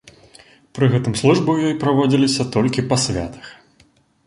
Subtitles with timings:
[0.77, 3.45] Пры гэтым службы ў ёй праводзіліся толькі па святах.